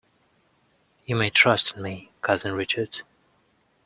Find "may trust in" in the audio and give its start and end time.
1.15-1.83